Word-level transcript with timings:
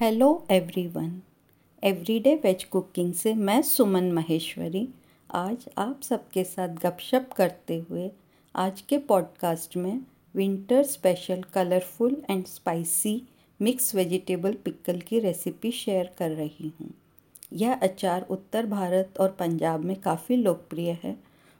Hello 0.00 0.26
everyone 0.50 1.10
everyday 1.82 2.34
veg 2.34 2.62
cooking 2.64 3.12
से 3.14 3.32
मैं 3.34 3.62
सुमन 3.62 4.10
महेश्वरी। 4.12 4.86
आज 5.30 5.64
आप 5.78 6.00
सबके 6.02 6.44
साथ 6.44 6.68
गपशप 6.68 7.30
करते 7.36 7.78
हुए 7.90 8.10
आज 8.54 8.80
के 8.80 8.98
पॉडकास्ट 8.98 9.76
में 9.76 10.00
winter 10.34 10.82
special 10.82 11.42
colourful 11.42 12.16
and 12.30 12.44
spicy 12.46 13.22
mix 13.60 13.94
vegetable 13.94 14.52
pickle 14.64 15.00
की 15.00 15.18
रेसिपी 15.18 15.70
शेयर 15.72 16.10
कर 16.18 16.30
रही 16.30 16.72
हूँ। 16.80 16.90
यह 17.52 17.74
अचार 17.74 18.26
उत्तर 18.30 18.66
भारत 18.66 19.20
और 19.20 19.36
पंजाब 19.38 19.84
में 19.84 19.96
काफ़ी 20.00 20.36
लोकप्रिय 20.36 20.98
है 21.02 21.16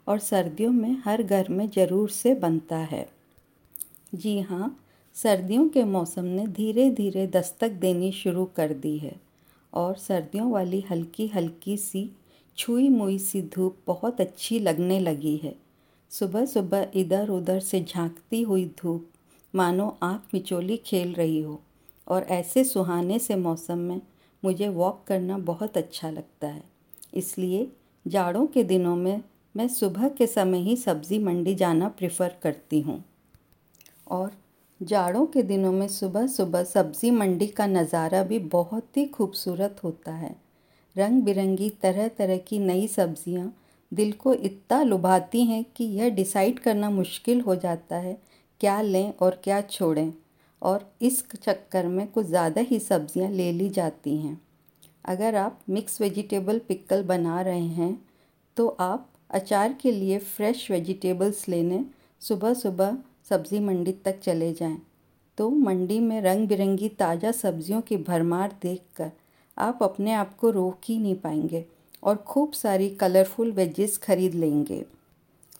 और 0.07 0.18
सर्दियों 0.18 0.73
में 0.73 0.96
हर 1.05 1.23
घर 1.23 1.48
में 1.48 1.68
ज़रूर 1.68 2.11
से 2.11 2.34
बनता 2.34 2.77
है। 2.77 3.07
जी 4.14 4.41
हाँ 4.41 4.77
सर्दियों 5.19 5.69
के 5.69 5.82
मौसम 5.85 6.25
ने 6.25 6.46
धीरे 6.46 6.91
धीरे 6.91 7.27
दस्तक 7.27 7.71
देनी 7.71 8.11
शुरू 8.12 8.45
कर 8.57 8.73
दी 8.73 8.96
है 8.98 9.14
और 9.73 9.97
सर्दियों 9.97 10.51
वाली 10.51 10.80
हल्की 10.80 11.27
हल्की 11.27 11.77
सी 11.77 12.11
छुई 12.59 12.88
मुई 12.88 13.19
सी 13.19 13.42
धूप 13.55 13.78
बहुत 13.87 14.20
अच्छी 14.20 14.59
लगने 14.59 15.01
लगी 15.01 15.37
है। 15.37 15.55
सुबह 16.11 16.45
सुबह 16.45 16.91
इधर 16.95 17.28
उधर 17.28 17.61
से 17.61 17.83
झांकती 17.84 18.42
हुई 18.42 18.65
धूप, 18.83 19.09
मानो 19.55 19.97
आँख 20.02 20.34
मिचोली 20.34 20.77
खेल 20.77 21.15
रही 21.15 21.41
हो 21.42 21.61
और 22.09 22.23
ऐसे 22.23 22.64
सुहाने 22.64 23.19
से 23.19 23.37
मौसम 23.37 23.78
में 23.78 24.00
मुझे 24.42 24.69
वॉक 24.69 25.05
करना 25.06 25.39
बहुत 25.39 25.77
अच्छा 25.77 26.11
लगता 26.11 26.47
है। 26.47 26.64
इसलिए 27.14 27.70
जाड़ों 28.06 28.47
के 28.47 28.64
दिनों 28.64 28.97
में 28.97 29.23
मैं 29.55 29.69
सुबह 29.69 30.09
के 30.09 30.27
समय 30.27 30.59
ही 30.59 30.77
सब्ज़ी 30.77 31.19
मंडी 31.19 31.55
जाना 31.55 31.89
प्रेफर 31.89 32.37
करती 32.42 32.80
हूँ। 32.80 33.05
और 34.11 34.30
जाड़ों 34.80 35.24
के 35.27 35.42
दिनों 35.42 35.73
में 35.73 35.87
सुबह 35.88 36.27
सुबह 36.27 36.64
सब्ज़ी 36.64 37.10
मंडी 37.10 37.46
का 37.48 37.66
नज़ारा 37.66 38.23
भी 38.23 38.38
बहुत 38.48 38.96
ही 38.96 39.05
खूबसूरत 39.06 39.80
होता 39.84 40.12
है। 40.12 40.34
रंग 40.96 41.23
बिरंगी 41.23 41.69
तरह 41.82 42.08
तरह 42.08 42.36
की 42.39 42.58
नई 42.58 42.86
सब्ज़ियाँ 42.88 43.53
दिल 43.92 44.12
को 44.12 44.34
इतना 44.34 44.83
लुभाती 44.83 45.44
हैं 45.44 45.64
कि 45.77 45.84
यह 45.84 46.11
डिसाइड 46.11 46.58
करना 46.58 46.91
मुश्किल 46.91 47.41
हो 47.41 47.55
जाता 47.56 47.97
है 47.97 48.16
क्या 48.61 48.80
लें 48.83 49.12
और 49.12 49.41
क्या 49.44 49.61
छोड़ें, 49.62 50.12
और 50.62 50.91
इस 51.03 51.22
चक्कर 51.34 51.86
में 51.86 52.06
कुछ 52.06 52.27
ज़्यादा 52.27 52.60
ही 52.60 52.78
सब्ज़ियाँ 52.78 53.31
ले 53.31 53.50
ली 53.53 53.69
जाती 53.70 54.16
हैं। 54.16 54.41
अगर 55.05 55.34
आप 55.36 55.58
मिक्स 55.70 56.00
वेजिटेबल 56.00 56.58
पिकल 56.69 57.03
बना 57.05 57.41
रहे 57.41 57.66
हैं 57.75 57.97
तो 58.56 58.69
आप 58.81 59.08
अचार 59.31 59.72
के 59.83 59.92
लिए 59.92 60.19
फ़्रेश 60.19 60.70
वेजिटेबल्स 60.70 61.48
लेने 61.48 61.84
सुबह 62.22 62.55
सुबह 62.55 62.97
सब्ज़ी 63.31 63.61
मंडी 63.61 63.93
तक 64.05 64.21
चले 64.21 64.53
जाएँ। 64.53 64.79
तो 65.39 65.48
मंडी 65.51 65.98
में 66.01 66.21
रंग 66.23 66.47
बिरंगी 66.48 66.89
ताज़ा 66.89 67.33
सब्जियों 67.33 67.81
की 67.81 67.97
भरमार 67.97 68.57
देखकर 68.62 69.11
आप 69.57 69.83
अपने 69.83 70.12
आप 70.12 70.37
को 70.37 70.51
रोक 70.51 70.81
ही 70.84 70.98
नहीं 70.98 71.15
पाएँगे 71.17 71.65
और 72.03 72.17
खूब 72.19 72.53
सारी 72.53 72.89
कलरफुल 72.91 73.53
वेजेस 73.53 73.97
खरीद 73.99 74.34
लेंगे। 74.34 74.84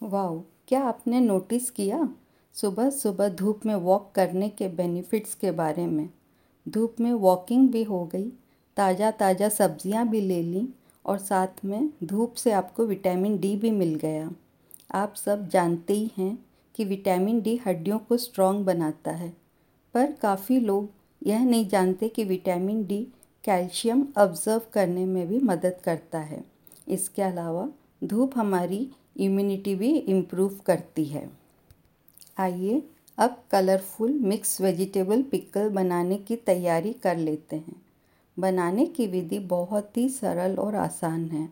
वाह 0.03 0.39
क्या 0.69 0.81
आपने 0.83 1.21
नोटिस 1.21 1.71
किया? 1.71 2.09
सुबह 2.55 2.91
सुबह 2.91 3.29
धूप 3.29 3.67
में 3.67 3.75
वॉक 3.75 4.11
करने 4.15 4.49
के 4.49 4.69
बेनिफिट्स 4.69 5.35
के 5.35 5.51
बारे 5.53 5.87
में। 5.87 6.09
धूप 6.67 6.97
में 7.01 7.13
वॉकिंग 7.13 7.69
भी 7.69 7.83
हो 7.83 8.05
गई 8.05 8.29
ताज़ा 8.77 9.11
ताज़ा 9.11 9.49
सब्ज़ियाँ 9.49 10.07
भी 10.09 10.21
ले 10.21 10.43
ली 10.43 10.67
और 11.05 11.19
साथ 11.19 11.65
में 11.65 11.89
धूप 12.05 12.35
से 12.35 12.53
आपको 12.53 12.87
विटामिन 12.87 13.39
डी 13.39 13.55
भी 13.57 13.71
मिल 13.71 13.95
गया। 13.95 14.31
आप 14.95 15.15
सब 15.17 15.49
जानते 15.49 15.95
ही 15.95 16.11
हैं 16.19 16.37
कि 16.79 16.85
विटामिन 16.85 17.41
डी 17.41 17.61
हड्डियों 17.67 17.99
को 17.99 18.17
स्ट्रॉन्ग 18.17 18.67
बनाता 18.67 19.11
है। 19.11 19.33
पर 19.95 20.13
काफ़ी 20.13 20.61
लोग 20.61 20.91
यह 21.27 21.45
नहीं 21.45 21.69
जानते 21.69 22.09
कि 22.09 22.25
विटामिन 22.25 22.87
डी 22.87 23.09
कैल्शियम 23.45 24.09
ऑब्ज़र्व 24.19 24.63
करने 24.73 25.07
में 25.07 25.29
भी 25.29 25.39
मदद 25.39 25.77
करता 25.85 26.19
है। 26.19 26.45
इसके 26.89 27.23
अलावा 27.23 27.69
धूप 28.05 28.33
हमारी 28.37 28.91
इम्यूनिटी 29.17 29.75
भी 29.75 29.97
इम्प्रूव 29.97 30.61
करती 30.67 31.05
है। 31.05 31.31
आइए 32.39 32.83
अब 33.19 33.43
कलरफुल 33.51 34.13
मिक्स 34.13 34.61
वेजिटेबल 34.61 35.23
पिकल 35.23 35.69
बनाने 35.69 36.17
की 36.17 36.37
तैयारी 36.37 36.93
कर 36.93 37.17
लेते 37.17 37.57
हैं। 37.57 37.83
बनाने 38.39 38.87
की 38.87 39.07
विधि 39.07 39.39
बहुत 39.39 39.97
ही 39.97 40.09
सरल 40.09 40.57
और 40.57 40.75
आसान 40.75 41.31
है। 41.31 41.49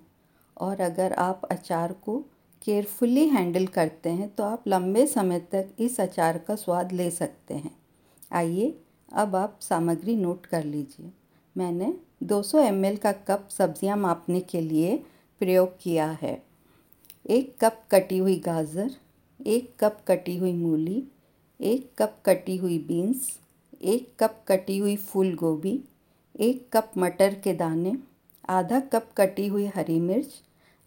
और 0.60 0.80
अगर 0.80 1.12
आप 1.12 1.44
अचार 1.44 1.92
को 1.92 2.24
केयरफुली 2.66 3.26
हैंडल 3.28 3.66
करते 3.66 4.10
हैं 4.10 4.28
तो 4.28 4.44
आप 4.44 4.62
लंबे 4.68 5.06
समय 5.06 5.38
तक 5.52 5.68
इस 5.78 6.00
अचार 6.00 6.38
का 6.38 6.54
स्वाद 6.54 6.92
ले 6.92 7.10
सकते 7.10 7.54
हैं। 7.54 7.70
आइए, 8.32 8.74
अब 9.12 9.36
आप 9.36 9.58
सामग्री 9.62 10.16
नोट 10.16 10.46
कर 10.46 10.64
लीजिए। 10.64 11.10
मैंने 11.56 11.92
200 12.22 12.62
ml 12.62 12.98
का 12.98 13.12
कप 13.12 13.48
सब्ज़ियाँ 13.50 13.96
मापने 13.96 14.40
के 14.40 14.60
लिए 14.60 14.96
प्रयोग 15.40 15.76
किया 15.80 16.06
है। 16.22 16.42
एक 17.26 17.54
कप 17.60 17.82
कटी 17.90 18.18
हुई 18.18 18.36
गाजर, 18.38 18.90
एक 19.40 19.72
कप 19.80 20.00
कटी 20.08 20.36
हुई 20.36 20.52
मूली, 20.52 21.02
एक 21.60 21.90
कप 21.98 22.16
कटी 22.26 22.56
हुई 22.56 22.78
बीन्स, 22.78 23.28
एक 23.82 24.08
कप 24.20 24.44
कटी 24.48 24.78
हुई 24.78 24.96
फूल 24.96 25.34
गोभी, 25.34 25.80
एक 26.40 26.68
कप 26.72 26.90
मटर 26.98 27.34
के 27.34 27.54
दाने, 27.54 27.96
आधा 28.48 28.80
कप 28.80 29.08
कटी 29.16 29.46
हुई 29.46 29.66
हरी 29.66 30.00
मिर्च 30.00 30.34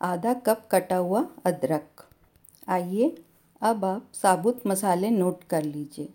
आधा 0.01 0.33
कप 0.33 0.67
कटा 0.71 0.95
हुआ 0.95 1.27
अदरक। 1.45 2.07
आइए, 2.67 3.23
अब 3.61 3.85
आप 3.85 4.11
साबुत 4.13 4.67
मसाले 4.67 5.09
नोट 5.09 5.43
कर 5.43 5.63
लीजिए। 5.63 6.09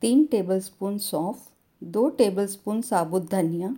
तीन 0.00 0.24
टेबलस्पून 0.24 0.98
सौंफ, 0.98 1.38
दो 1.84 2.08
टेबलस्पून 2.08 2.80
साबुत 2.80 3.30
धनिया, 3.30 3.76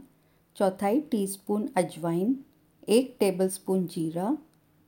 चौथाई 0.57 1.01
टीस्पून 1.01 1.69
अजवाइन, 1.77 2.37
एक 2.89 3.17
टेबलस्पून 3.21 3.87
जीरा, 3.87 4.39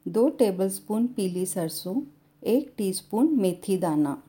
दो 0.08 0.28
टेबलस्पून 0.28 1.06
पीली 1.06 1.46
सरसों, 1.46 2.00
एक 2.42 2.74
टीस्पून 2.76 3.40
मेथी 3.40 3.78
दाना। 3.78 4.22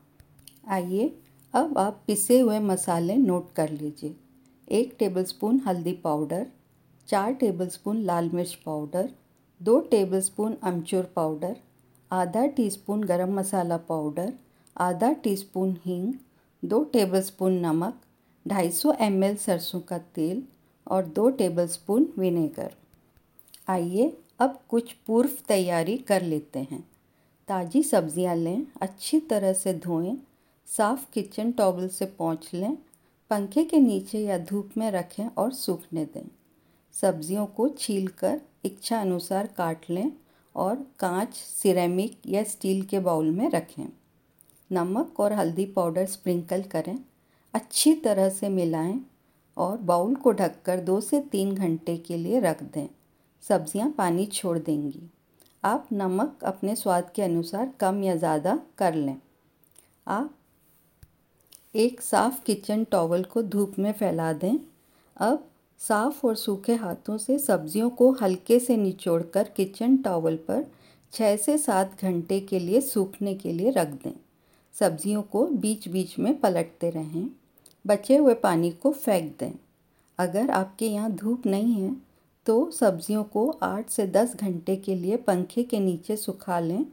आइए, 0.68 1.18
अब 1.52 1.78
आप 1.78 2.04
पिसे 2.06 2.40
हुए 2.40 2.58
मसाले 2.58 3.16
नोट 3.16 3.52
कर 3.52 3.70
लीजिए। 3.70 4.16
एक 4.68 4.96
टेबलस्पून 4.98 5.60
हल्दी 5.66 5.92
पाउडर, 5.92 6.46
चार 7.08 7.32
टेबलस्पून 7.32 7.96
लाल 7.96 8.30
मिर्च 8.32 8.54
पाउडर 8.54 9.08
दो 9.64 9.80
टेबलस्पून 9.80 10.54
अमचूर 10.62 11.04
पाउडर, 11.04 11.52
आधा 12.10 12.46
टीस्पून 12.46 13.04
गरम 13.04 13.30
मसाला 13.30 13.76
पाउडर, 13.76 14.30
आधा 14.76 15.12
टीस्पून 15.12 15.74
हींग, 15.86 16.12
दो 16.62 16.84
टेबलस्पून 16.84 17.52
नमक 17.52 17.92
250 18.46 18.82
सौ 18.82 18.92
एम 19.00 19.34
सरसों 19.34 19.80
का 19.80 19.98
तेल 19.98 20.42
और 20.86 21.04
दो 21.04 21.30
टेबलस्पून 21.30 22.06
विनेगर। 22.16 22.70
आइए 23.68 24.16
अब 24.38 24.58
कुछ 24.68 24.92
पूर्व 24.92 25.30
तैयारी 25.48 25.96
कर 25.96 26.22
लेते 26.22 26.58
हैं। 26.58 26.84
ताज़ी 27.48 27.82
सब्ज़ियाँ 27.82 28.36
लें, 28.36 28.66
अच्छी 28.80 29.20
तरह 29.20 29.52
से 29.52 29.74
धोएँ, 29.74 30.16
साफ़ 30.66 31.10
किचन 31.12 31.52
टॉवल 31.52 31.88
से 31.88 32.04
पोंछ 32.04 32.54
लें, 32.54 32.76
पंखे 33.30 33.64
के 33.64 33.78
नीचे 33.78 34.18
या 34.18 34.38
धूप 34.38 34.70
में 34.76 34.90
रखें 34.90 35.26
और 35.26 35.52
सूखने 35.52 36.04
दें। 36.04 36.28
सब्जियों 36.92 37.46
को 37.46 37.68
छीलकर 37.68 38.40
इच्छा 38.64 39.00
अनुसार 39.00 39.46
काट 39.56 39.90
लें 39.90 40.10
और 40.54 40.74
कांच, 40.98 41.34
सिरेमिक 41.34 42.20
या 42.26 42.42
स्टील 42.44 42.82
के 42.82 42.98
बाउल 43.00 43.30
में 43.30 43.48
रखें। 43.50 43.86
नमक 44.70 45.20
और 45.20 45.32
हल्दी 45.32 45.64
पाउडर 45.66 46.06
स्प्रिंकल 46.06 46.62
करें। 46.62 46.98
अच्छी 47.54 47.94
तरह 47.94 48.28
से 48.28 48.48
मिलाएँ 48.48 49.00
और 49.56 49.76
बाउल 49.78 50.14
को 50.14 50.32
ढककर 50.32 50.80
दो 50.80 51.00
से 51.00 51.20
तीन 51.32 51.54
घंटे 51.54 51.96
के 51.96 52.16
लिए 52.16 52.40
रख 52.40 52.62
दें। 52.64 52.86
सब्ज़ियाँ 53.42 53.88
पानी 53.90 54.26
छोड़ 54.26 54.58
देंगी। 54.58 55.02
आप 55.64 55.88
नमक 55.92 56.44
अपने 56.44 56.76
स्वाद 56.76 57.10
के 57.14 57.22
अनुसार 57.22 57.72
कम 57.80 58.02
या 58.02 58.16
ज़्यादा 58.16 58.58
कर 58.78 58.94
लें। 58.94 59.16
आप 60.06 60.34
एक 61.74 62.00
साफ़ 62.00 62.42
किचन 62.44 62.84
टॉवल 62.84 63.22
को 63.24 63.42
धूप 63.42 63.78
में 63.78 63.92
फैला 63.92 64.32
दें। 64.32 64.58
अब 65.16 65.48
साफ़ 65.88 66.26
और 66.26 66.34
सूखे 66.36 66.74
हाथों 66.74 67.16
से 67.18 67.38
सब्जियों 67.38 67.88
को 67.90 68.10
हल्के 68.12 68.58
से 68.58 68.76
निचोड़कर 68.76 69.48
किचन 69.56 69.96
टॉवल 69.96 70.36
पर 70.36 70.64
छः 71.12 71.36
से 71.36 71.56
सात 71.58 72.02
घंटे 72.02 72.40
के 72.40 72.58
लिए 72.58 72.80
सूखने 72.80 73.34
के 73.34 73.52
लिए 73.52 73.70
रख 73.70 73.88
दें। 74.04 74.12
सब्जियों 74.74 75.22
को 75.22 75.46
बीच 75.46 75.88
बीच 75.88 76.18
में 76.18 76.38
पलटते 76.40 76.90
रहें। 76.90 77.28
बचे 77.86 78.16
हुए 78.16 78.34
पानी 78.34 78.70
को 78.70 78.92
फेंक 78.92 79.36
दें। 79.40 79.52
अगर 80.18 80.50
आपके 80.50 80.86
यहाँ 80.86 81.10
धूप 81.10 81.46
नहीं 81.46 81.74
है 81.74 81.96
तो 82.46 82.70
सब्जियों 82.70 83.24
को 83.24 83.48
आठ 83.62 83.90
से 83.90 84.06
दस 84.06 84.34
घंटे 84.36 84.76
के 84.76 84.94
लिए 84.94 85.16
पंखे 85.16 85.62
के 85.62 85.80
नीचे 85.80 86.16
सुखा 86.16 86.58
लें। 86.60 86.86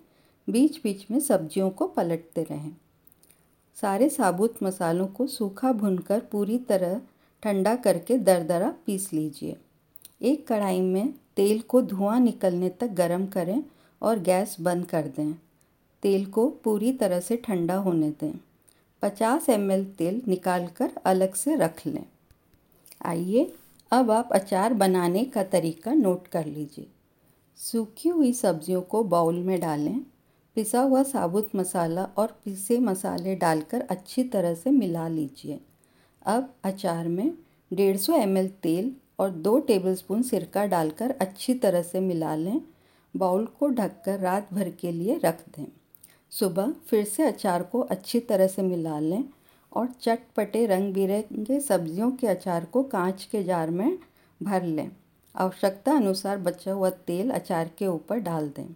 बीच 0.48 0.81
बीच 0.83 1.06
में 1.12 1.19
सब्जियों 1.19 1.69
को 1.69 1.88
पलटते 1.88 2.44
रहें। 2.44 2.75
सारे 3.81 4.10
साबुत 4.10 4.63
मसालों 4.63 5.07
को 5.07 5.27
सूखा 5.27 5.71
भुनकर 5.71 6.19
पूरी 6.19 6.57
तरह 6.57 7.01
ठंडा 7.44 7.76
करके 7.76 8.18
दरदरा 8.18 8.74
पीस 8.86 9.14
लीजिए। 9.14 9.58
एक 10.22 10.48
कढ़ाई 10.48 10.82
में 10.82 11.14
तेल 11.36 11.62
को 11.62 11.82
धुआँ 11.82 12.20
निकलने 12.20 12.70
तक 12.70 12.88
गर्म 12.88 13.26
करें 13.26 13.64
और 14.02 14.20
गैस 14.20 14.58
बंद 14.62 14.86
कर 14.86 15.08
दें। 15.08 15.34
तेल 16.04 16.26
को 16.26 16.50
पूरी 16.50 16.94
तरह 16.94 17.20
से 17.20 17.38
ठंडा 17.38 17.76
होने 17.76 18.10
दें। 18.10 18.40
50 19.02 19.50
एम 19.50 19.84
तेल 19.84 20.22
निकाल 20.28 20.68
कर 20.68 20.92
अलग 21.06 21.34
से 21.34 21.56
रख 21.56 21.88
लें। 21.88 22.06
आइए, 23.06 23.54
अब 23.92 24.12
आप 24.12 24.30
अचार 24.32 24.74
बनाने 24.74 25.26
का 25.26 25.44
तरीका 25.44 25.94
नोट 25.94 26.28
कर 26.28 26.46
लीजिए। 26.46 26.88
सूखी 27.58 28.10
हुई 28.10 28.34
सब्जियों 28.34 28.82
को 28.82 29.04
बाउल 29.04 29.36
में 29.36 29.60
डालें। 29.60 30.00
पिसा 30.56 30.82
हुआ 30.82 31.04
साबुत 31.04 31.50
मसाला 31.56 32.04
और 32.04 32.42
पिसे 32.46 32.80
मसाले 32.80 33.36
डालकर 33.36 33.82
अच्छी 33.82 34.24
तरह 34.24 34.54
से 34.54 34.70
मिला 34.70 35.08
लीजिए। 35.08 35.60
अब 36.25 36.53
अचार 36.63 37.07
में 37.07 37.33
150 37.71 37.97
सौ 37.97 38.13
एम 38.13 38.47
तेल 38.47 38.95
और 39.19 39.29
दो 39.29 39.59
टेबलस्पून 39.59 40.21
सिरका 40.21 40.65
डालकर 40.65 41.12
अच्छी 41.12 41.53
तरह 41.53 41.81
से 41.81 42.00
मिला 42.00 42.35
लें। 42.35 42.62
बाउल 43.18 43.45
को 43.45 43.69
ढककर 43.69 44.19
रात 44.19 44.53
भर 44.53 44.69
के 44.69 44.91
लिए 44.91 45.19
रख 45.25 45.41
दें। 45.57 45.65
सुबह 46.29 46.73
फिर 46.88 47.06
से 47.06 47.23
अचार 47.23 47.63
को 47.63 47.79
अच्छी 47.79 48.19
तरह 48.19 48.47
से 48.47 48.62
मिला 48.62 49.00
लें 49.00 49.23
और 49.71 49.88
चटपटे 50.01 50.65
रंग 50.65 50.94
बिरंगे 50.94 51.59
सब्जियों 51.59 52.12
के 52.12 52.27
अचार 52.27 52.65
को 52.65 52.83
कांच 52.83 53.23
के 53.23 53.44
जार 53.44 53.69
में 53.69 54.00
भर 54.44 54.63
लें। 54.63 54.91
आवश्यकता 55.35 55.91
अनुसार 55.91 56.38
बचा 56.38 56.73
हुआ 56.73 56.89
तेल 56.89 57.29
अचार 57.29 57.71
के 57.77 57.88
ऊपर 57.88 58.19
डाल 58.19 58.50
दें। 58.50 58.75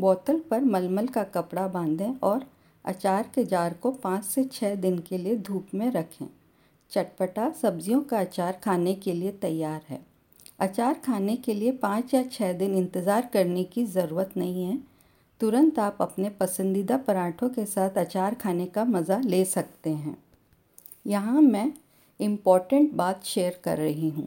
बोतल 0.00 0.38
पर 0.38 0.60
मलमल 0.60 1.06
का 1.06 1.22
कपड़ा 1.24 1.68
बांधें 1.68 2.14
और 2.22 2.44
अचार 2.84 3.30
के 3.34 3.44
जार 3.44 3.74
को 3.74 3.90
पाँच 3.90 4.24
से 4.24 4.44
छः 4.44 4.74
दिन 4.74 4.98
के 4.98 5.18
लिए 5.18 5.36
धूप 5.36 5.66
में 5.74 5.90
रखें। 5.90 6.26
चटपटा 6.92 7.50
सब्जियों 7.52 8.00
का 8.00 8.20
अचार 8.20 8.60
खाने 8.64 8.94
के 8.94 9.12
लिए 9.12 9.30
तैयार 9.32 9.80
है। 9.88 10.00
अचार 10.60 11.00
खाने 11.04 11.36
के 11.36 11.54
लिए 11.54 11.72
पाँच 11.72 12.14
या 12.14 12.22
छः 12.22 12.52
दिन 12.52 12.74
इंतज़ार 12.74 13.28
करने 13.32 13.64
की 13.64 13.84
ज़रूरत 13.86 14.36
नहीं 14.36 14.64
है। 14.64 14.78
तुरंत 15.40 15.78
आप 15.78 15.98
अपने 16.00 16.28
पसंदीदा 16.30 16.96
पराठों 16.98 17.48
के 17.48 17.64
साथ 17.66 17.98
अचार 17.98 18.34
खाने 18.34 18.66
का 18.66 18.84
मज़ा 18.84 19.18
ले 19.18 19.44
सकते 19.44 19.90
हैं। 19.90 20.16
यहाँ 21.06 21.40
मैं 21.42 21.72
इंपॉर्टेंट 22.20 22.92
बात 22.94 23.24
शेयर 23.24 23.60
कर 23.64 23.78
रही 23.78 24.08
हूँ। 24.08 24.26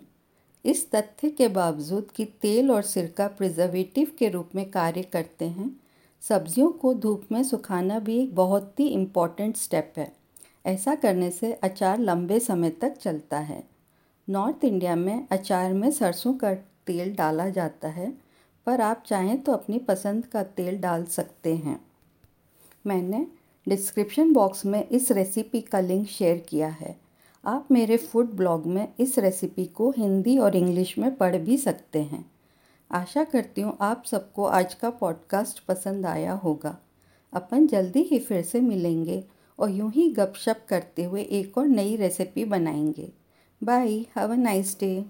इस 0.66 0.90
तथ्य 0.92 1.30
के 1.30 1.48
बावजूद 1.48 2.12
कि 2.12 2.26
तेल 2.42 2.72
और 2.72 2.82
सिरका 2.82 3.28
प्रिजर्वेटिव 3.28 4.12
के 4.20 4.30
रूप 4.30 4.50
में 4.56 4.70
कार्य 4.72 5.02
करते 5.04 5.46
हैं, 5.46 5.70
सब्जियों 6.24 6.72
को 6.72 6.94
धूप 6.94 7.28
में 7.32 7.44
सुखाना 7.44 8.00
भी 8.00 8.20
एक 8.20 8.36
बहुत 8.36 8.80
ही 8.80 8.88
इंपॉर्टेंट 8.88 9.58
स्टेप 9.58 9.94
है। 9.98 10.12
ऐसा 10.66 10.96
करने 10.96 11.32
से 11.32 11.54
अचार 11.54 12.00
लंबे 12.00 12.40
समय 12.40 12.70
तक 12.70 12.98
चलता 12.98 13.40
है। 13.40 13.64
नॉर्थ 14.30 14.66
इंडिया 14.66 14.96
में 14.96 15.28
अचार 15.32 15.74
में 15.74 15.92
सरसों 15.92 16.34
का 16.34 16.54
तेल 16.88 17.16
डाला 17.16 17.50
जाता 17.50 17.88
है, 17.88 18.14
पर 18.66 18.82
आप 18.82 19.04
चाहें 19.08 19.42
तो 19.42 19.52
अपनी 19.52 19.78
पसंद 19.80 20.26
का 20.26 20.44
तेल 20.44 20.80
डाल 20.80 21.06
सकते 21.06 21.56
हैं। 21.56 21.80
मैंने 22.88 23.28
डिस्क्रिप्शन 23.68 24.34
बॉक्स 24.34 24.66
में 24.66 24.88
इस 24.90 25.12
रेसिपी 25.12 25.62
का 25.62 25.80
लिंक 25.80 26.08
शेयर 26.08 26.38
किया 26.38 26.68
है। 26.68 26.96
आप 27.46 27.68
मेरे 27.72 27.98
फ़ूड 27.98 28.32
ब्लॉग 28.32 28.66
में 28.66 28.88
इस 29.00 29.20
रेसिपी 29.20 29.66
को 29.66 29.94
हिंदी 29.98 30.38
और 30.38 30.56
इंग्लिश 30.56 30.98
में 30.98 31.16
पढ़ 31.16 31.36
भी 31.36 31.58
सकते 31.58 32.02
हैं। 32.02 32.32
आशा 32.92 33.24
करती 33.24 33.62
हूँ 33.62 33.78
आप 33.82 34.04
सबको 34.06 34.46
आज 34.46 34.74
का 34.74 34.90
पॉडकास्ट 34.90 35.66
पसंद 35.66 36.06
आया 36.06 36.34
होगा। 36.34 36.78
अपन 37.34 37.68
जल्दी 37.68 38.02
ही 38.02 38.20
फिर 38.20 38.42
से 38.42 38.62
मिलेंगे। 38.62 39.24
और 39.60 39.72
यूँ 39.72 39.92
ही 39.92 40.10
गपशप 40.10 40.66
करते 40.70 41.04
हुए 41.04 41.22
एक 41.22 41.58
और 41.58 41.68
नई 41.68 41.96
रेसिपी 41.96 42.46
बनाएँगे। 42.46 43.12
Bye 43.62 43.94
have 44.18 44.32
a 44.32 44.36
nice 44.36 44.78
day 44.80 45.06